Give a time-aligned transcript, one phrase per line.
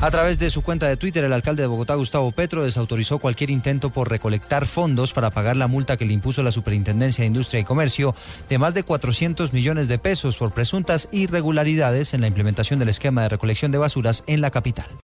[0.00, 3.50] A través de su cuenta de Twitter, el alcalde de Bogotá, Gustavo Petro, desautorizó cualquier
[3.50, 7.58] intento por recolectar fondos para pagar la multa que le impuso la Superintendencia de Industria
[7.58, 8.14] y Comercio
[8.48, 13.22] de más de 400 millones de pesos por presuntas irregularidades en la implementación del esquema
[13.22, 14.86] de recolección de basuras en la capital.